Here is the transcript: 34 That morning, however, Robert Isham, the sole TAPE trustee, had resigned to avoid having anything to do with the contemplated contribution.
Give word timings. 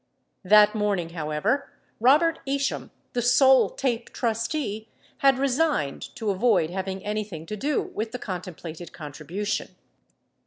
34 0.41 0.49
That 0.65 0.73
morning, 0.75 1.09
however, 1.09 1.69
Robert 1.99 2.39
Isham, 2.47 2.89
the 3.13 3.21
sole 3.21 3.69
TAPE 3.69 4.11
trustee, 4.11 4.89
had 5.19 5.37
resigned 5.37 6.01
to 6.15 6.31
avoid 6.31 6.71
having 6.71 7.05
anything 7.05 7.45
to 7.45 7.55
do 7.55 7.83
with 7.83 8.11
the 8.11 8.17
contemplated 8.17 8.93
contribution. 8.93 9.75